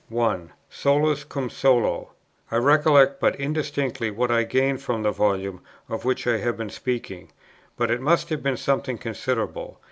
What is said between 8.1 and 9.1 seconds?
have been something